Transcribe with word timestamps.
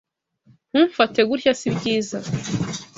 Ntumfate 0.69 1.19
gutya 1.29 1.53
sibyiza. 1.59 2.19